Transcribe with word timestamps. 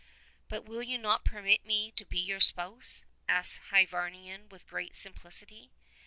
"But 0.49 0.65
will 0.65 0.81
you 0.81 0.97
not 0.97 1.23
permit 1.25 1.63
me 1.63 1.91
to 1.91 2.05
be 2.07 2.17
your 2.17 2.39
spouse?" 2.39 3.05
asked 3.29 3.59
Hyvarnion 3.69 4.49
with 4.49 4.65
great 4.65 4.97
simplicity. 4.97 5.69